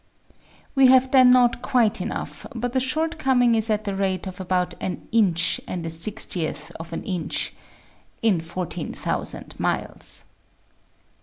We 0.73 0.87
have 0.87 1.11
then 1.11 1.29
not 1.29 1.61
quite 1.61 2.01
enough; 2.01 2.47
but 2.55 2.73
the 2.73 2.79
shortcoming 2.79 3.53
is 3.53 3.69
at 3.69 3.83
the 3.83 3.93
rate 3.95 4.25
of 4.25 4.41
about 4.41 4.73
an 4.81 5.07
inch 5.11 5.61
and 5.67 5.85
a 5.85 5.91
sixtieth 5.91 6.71
of 6.79 6.91
an 6.91 7.03
inch 7.03 7.53
in 8.23 8.41
14,000 8.41 9.59
miles." 9.59 10.25